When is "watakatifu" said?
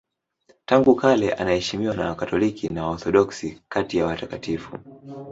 4.05-4.79